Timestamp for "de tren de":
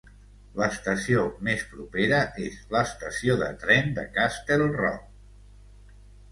3.45-4.09